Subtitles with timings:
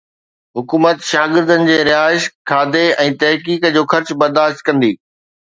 [0.59, 4.93] حڪومت شاگردن جي رهائش، کاڌي ۽ تحقيق جو خرچ برداشت ڪندي